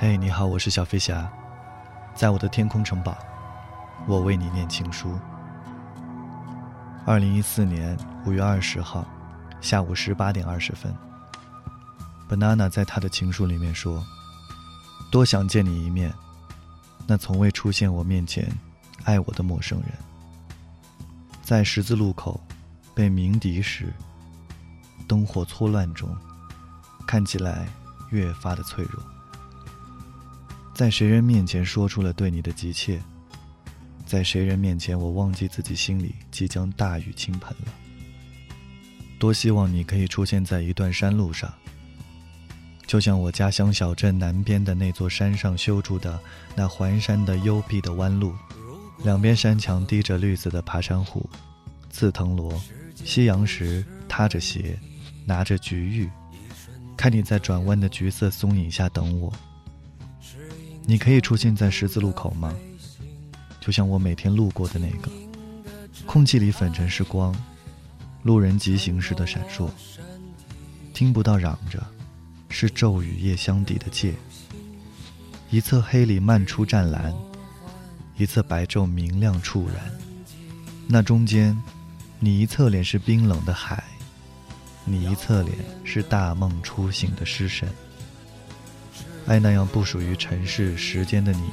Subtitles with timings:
[0.00, 1.28] 嘿，你好，我是小飞侠，
[2.14, 3.18] 在我的天空城堡，
[4.06, 5.18] 我为你念情书。
[7.04, 9.04] 二零一四年五月二十号
[9.60, 10.94] 下午十八点二十分
[12.30, 14.06] ，banana 在他的情书里面说
[15.10, 16.14] ：“多想见你一面，
[17.04, 18.48] 那从未出现我面前
[19.02, 19.90] 爱我的陌生人，
[21.42, 22.40] 在十字路口
[22.94, 23.92] 被鸣笛时，
[25.08, 26.08] 灯火错乱中，
[27.04, 27.66] 看起来
[28.10, 29.02] 越发的脆弱。”
[30.78, 33.00] 在谁人面前说出了对你的急切？
[34.06, 37.72] 在谁人面前，我忘记自己心里即将大雨倾盆了。
[39.18, 41.52] 多希望你可以出现在一段山路上，
[42.86, 46.16] 就像我家乡小镇南边的那座山上修筑的
[46.54, 48.32] 那环山的幽闭的弯路，
[49.02, 51.28] 两边山墙滴着绿色的爬山虎、
[51.90, 52.54] 刺藤萝，
[52.94, 54.78] 夕阳时踏着鞋，
[55.26, 56.08] 拿着橘玉，
[56.96, 59.32] 看你在转弯的橘色松影下等我。
[60.90, 62.56] 你可以出现在十字路口吗？
[63.60, 65.10] 就像我每天路过的那个，
[66.06, 67.36] 空气里粉尘是光，
[68.22, 69.68] 路人疾行时的闪烁。
[70.94, 71.86] 听不到嚷着，
[72.48, 74.14] 是昼与夜相抵的界。
[75.50, 77.14] 一侧黑里漫出湛蓝，
[78.16, 79.92] 一侧白昼明亮触然。
[80.86, 81.54] 那中间，
[82.18, 83.84] 你一侧脸是冰冷的海，
[84.86, 87.68] 你一侧脸是大梦初醒的诗神。
[89.28, 91.50] 爱那样不属于尘世时间的你，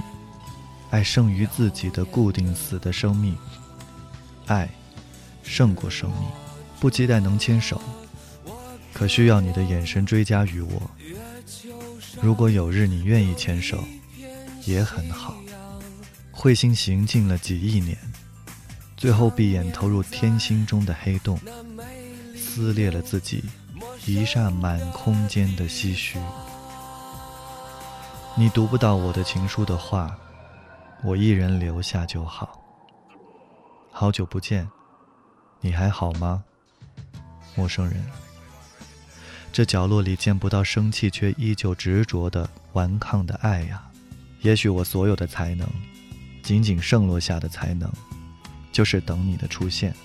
[0.92, 3.38] 爱胜于自己的固定死的生命，
[4.46, 4.70] 爱
[5.44, 6.22] 胜过生命，
[6.80, 7.82] 不期待能牵手，
[8.94, 10.90] 可需要你的眼神追加于我。
[12.22, 13.84] 如果有日你愿意牵手，
[14.64, 15.36] 也很好。
[16.34, 17.98] 彗星行进了几亿年，
[18.96, 21.38] 最后闭眼投入天星中的黑洞，
[22.38, 23.44] 撕裂了自己
[24.06, 26.18] 一霎满空间的唏嘘。
[28.38, 30.14] 你读不到我的情书的话，
[31.02, 32.62] 我一人留下就好。
[33.92, 34.68] 好久不见，
[35.62, 36.44] 你还好吗，
[37.56, 38.04] 陌生人？
[39.54, 43.82] 这角落里见不到生气，却依旧执着的顽抗的爱呀。
[44.42, 45.66] 也许我所有的才能，
[46.44, 47.90] 仅仅剩落下的才能，
[48.74, 49.96] 就是等你的出现。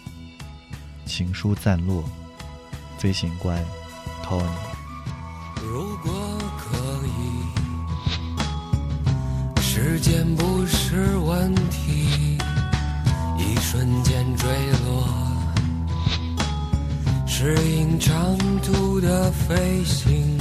[1.05, 2.09] 情书暂落，
[2.97, 3.61] 飞行官
[4.23, 4.70] ，Tony。
[10.01, 12.39] 间不是问题，
[13.39, 14.49] 一瞬间坠
[14.87, 15.07] 落，
[17.27, 20.39] 适应长途的飞行，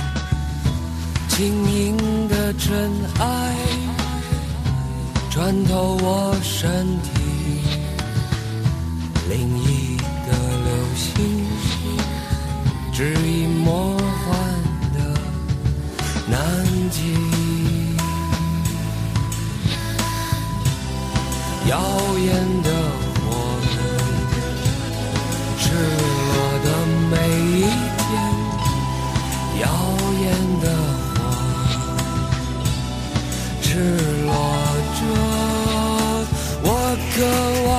[1.27, 2.89] 轻盈的尘
[3.19, 3.55] 埃
[5.29, 7.18] 穿透我身体，
[21.69, 21.77] 耀
[22.17, 22.27] 眼
[22.63, 22.69] 的
[23.21, 23.29] 火，
[25.59, 26.31] 赤裸
[26.65, 26.67] 的
[27.11, 27.13] 每
[27.59, 27.61] 一
[27.99, 28.03] 天。
[29.61, 29.63] 耀
[30.19, 30.25] 眼
[30.61, 30.65] 的
[31.13, 31.17] 火，
[33.61, 33.67] 赤
[34.25, 34.27] 裸
[34.97, 34.99] 着。
[36.63, 36.67] 我
[37.13, 37.15] 渴
[37.69, 37.71] 望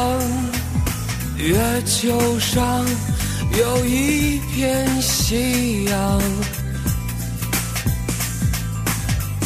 [1.36, 1.48] 月
[1.84, 1.98] 球
[2.38, 2.54] 上
[3.58, 6.22] 有一片夕阳，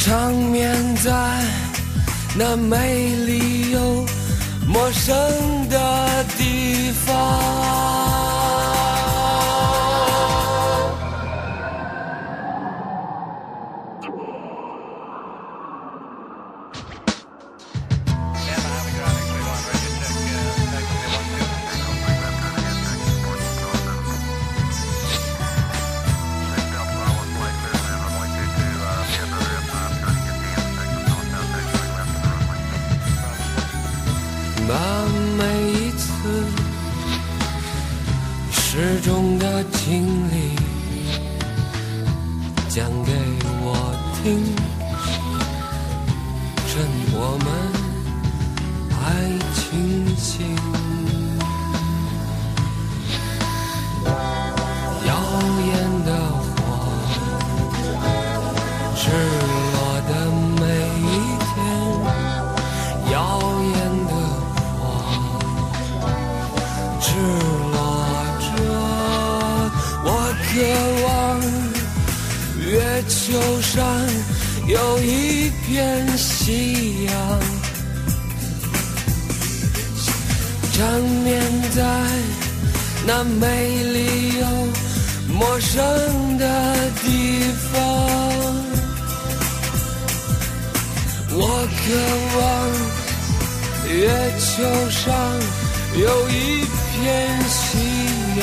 [0.01, 1.11] 长眠在
[2.37, 3.74] 那美丽
[46.75, 46.83] 趁
[47.13, 47.47] 我们
[48.91, 48.99] 还
[49.55, 49.63] 清
[50.17, 50.27] 醒
[55.07, 55.09] 耀
[55.63, 55.71] 眼
[56.05, 56.11] 的
[56.43, 56.53] 火
[58.97, 59.03] 赤
[59.71, 59.77] 裸
[60.09, 60.11] 的
[60.59, 60.63] 每
[60.99, 61.01] 一
[61.47, 61.55] 天
[63.13, 63.15] 耀
[63.71, 63.79] 眼
[64.09, 64.13] 的
[64.75, 64.83] 火
[67.01, 67.07] 赤
[67.71, 67.75] 裸
[68.41, 68.45] 着
[70.03, 70.09] 我
[70.43, 70.51] 渴
[71.05, 71.07] 望
[72.59, 72.67] 月
[73.07, 73.15] 球
[73.61, 73.73] 上
[74.67, 77.13] 有一片夕阳，
[80.73, 81.83] 缠绵在
[83.07, 84.47] 那美丽又
[85.35, 86.45] 陌生的
[87.03, 87.75] 地方。
[91.37, 91.39] 我
[91.77, 91.83] 渴
[92.39, 92.43] 望
[93.93, 94.01] 月
[94.39, 94.45] 球
[94.91, 95.05] 上
[95.95, 96.65] 有一
[96.95, 97.03] 片
[97.51, 97.61] 夕
[98.41, 98.43] 阳，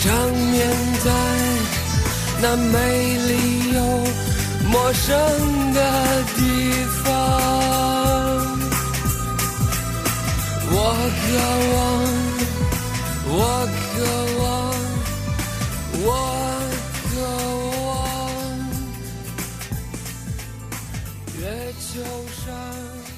[0.00, 0.06] 长
[0.52, 0.54] 眠
[1.04, 1.10] 在
[2.44, 3.80] 那美丽又
[4.68, 5.14] 陌生
[5.72, 5.80] 的
[6.34, 6.40] 地
[7.04, 7.06] 方。
[10.74, 10.76] 我
[11.22, 11.24] 渴
[11.72, 11.76] 望
[13.28, 13.32] 我
[13.78, 13.90] 渴
[14.42, 14.44] 望
[16.02, 16.06] 我
[17.06, 17.14] 渴
[17.86, 17.88] 望
[21.38, 21.40] 月
[21.78, 21.92] 球
[22.44, 23.11] 上。